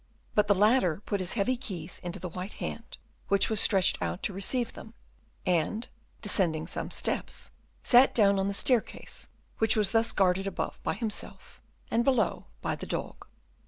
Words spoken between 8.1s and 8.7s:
down on the